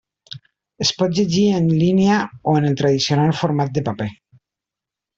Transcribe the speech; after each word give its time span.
Es 0.85 0.91
pot 1.01 1.13
llegir 1.19 1.43
en 1.59 1.67
línia 1.83 2.17
o 2.53 2.57
en 2.63 2.67
el 2.73 2.81
tradicional 2.83 3.39
format 3.45 3.77
de 3.79 3.89
paper. 3.93 4.13